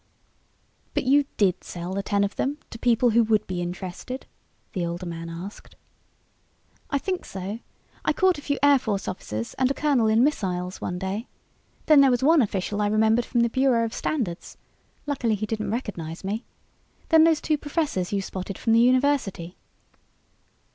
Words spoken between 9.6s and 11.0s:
a colonel in missiles one